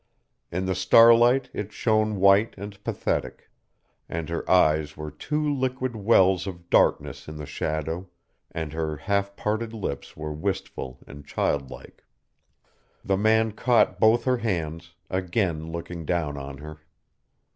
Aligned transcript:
In 0.51 0.65
the 0.65 0.73
starlight 0.73 1.51
it 1.53 1.71
shone 1.71 2.15
white 2.15 2.55
and 2.57 2.83
pathetic. 2.83 3.51
And 4.09 4.29
her 4.29 4.49
eyes 4.49 4.97
were 4.97 5.11
two 5.11 5.43
liquid 5.53 5.95
wells 5.95 6.47
of 6.47 6.71
darkness 6.71 7.27
in 7.27 7.35
the 7.35 7.45
shadow, 7.45 8.09
and 8.49 8.73
her 8.73 8.97
half 8.97 9.35
parted 9.35 9.73
lips 9.73 10.17
were 10.17 10.33
wistful 10.33 10.97
and 11.05 11.23
childlike. 11.27 12.03
The 13.05 13.15
man 13.17 13.51
caught 13.51 13.99
both 13.99 14.23
her 14.23 14.37
hands, 14.37 14.95
again 15.07 15.71
looking 15.71 16.03
down 16.05 16.35
on 16.35 16.57
her. 16.57 16.79